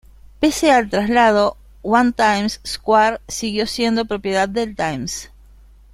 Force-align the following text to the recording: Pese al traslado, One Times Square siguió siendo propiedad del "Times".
Pese 0.39 0.71
al 0.71 0.89
traslado, 0.89 1.57
One 1.83 2.11
Times 2.13 2.59
Square 2.65 3.21
siguió 3.27 3.67
siendo 3.67 4.05
propiedad 4.05 4.49
del 4.49 4.75
"Times". 4.75 5.29